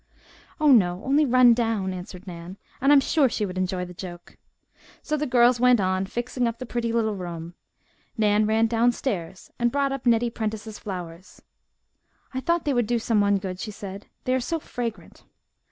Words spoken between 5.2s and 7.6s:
girls went on fixing up the pretty little room.